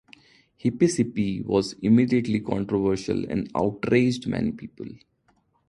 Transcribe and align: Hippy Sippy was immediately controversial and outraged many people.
Hippy 0.57 0.87
Sippy 0.87 1.45
was 1.45 1.73
immediately 1.83 2.39
controversial 2.39 3.23
and 3.29 3.51
outraged 3.53 4.25
many 4.25 4.51
people. 4.51 4.87